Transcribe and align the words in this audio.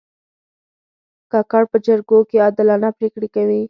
کاکړ 1.31 1.63
په 1.71 1.77
جرګو 1.85 2.19
کې 2.29 2.37
عادلانه 2.45 2.89
پرېکړې 2.97 3.27
کوي. 3.35 3.59